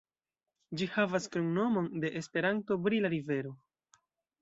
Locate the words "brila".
2.89-3.17